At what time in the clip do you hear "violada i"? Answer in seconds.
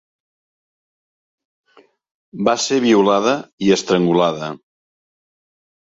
2.89-3.73